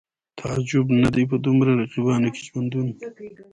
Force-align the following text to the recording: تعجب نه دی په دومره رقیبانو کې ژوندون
تعجب 0.39 0.87
نه 1.01 1.09
دی 1.15 1.23
په 1.31 1.37
دومره 1.45 1.71
رقیبانو 1.81 2.29
کې 2.35 2.41
ژوندون 2.47 2.87